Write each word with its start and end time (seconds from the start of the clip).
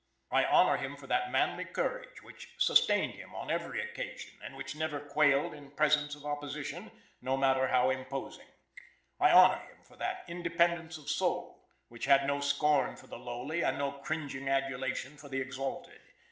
"I 0.31 0.45
honor 0.45 0.77
him 0.77 0.95
for 0.97 1.05
that 1.05 1.29
manly 1.31 1.63
courage 1.63 2.23
which 2.23 2.55
sustained 2.57 3.13
him 3.13 3.35
on 3.35 3.51
every 3.51 3.83
occasion, 3.87 4.31
and 4.43 4.55
which 4.55 4.75
never 4.75 4.99
quailed 4.99 5.53
in 5.53 5.69
presence 5.69 6.15
of 6.15 6.25
opposition, 6.25 6.89
no 7.21 7.37
matter 7.37 7.67
how 7.67 7.91
imposing. 7.91 8.47
I 9.19 9.29
honor 9.29 9.59
him 9.61 9.83
for 9.83 9.97
that 9.97 10.25
independence 10.27 10.97
of 10.97 11.07
soul 11.07 11.67
which 11.89 12.05
had 12.05 12.25
no 12.25 12.39
scorn 12.39 12.95
for 12.95 13.05
the 13.05 13.19
lowly, 13.19 13.61
and 13.61 13.77
no 13.77 13.91
cringing 13.91 14.49
adulation 14.49 15.17
for 15.17 15.29
the 15.29 15.39
exalted. 15.39 16.01